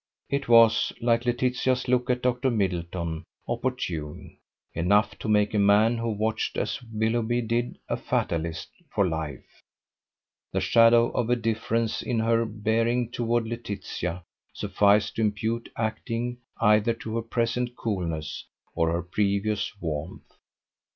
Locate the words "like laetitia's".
0.99-1.87